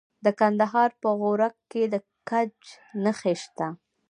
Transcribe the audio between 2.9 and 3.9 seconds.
نښې شته.